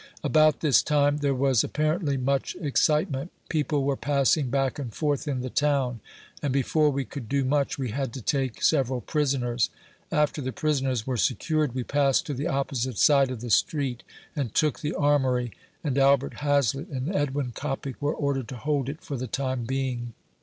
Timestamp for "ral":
8.89-9.01